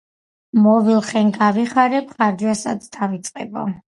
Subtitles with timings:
[0.67, 3.67] მოვილხენ, გავიხარებ, და ხარჯვასაც დავიწყებო!